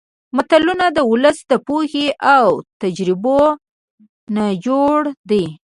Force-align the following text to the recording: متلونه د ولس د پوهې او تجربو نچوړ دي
متلونه 0.35 0.85
د 0.97 0.99
ولس 1.11 1.37
د 1.51 1.53
پوهې 1.67 2.07
او 2.37 2.47
تجربو 2.81 3.39
نچوړ 4.35 4.99
دي 5.29 5.45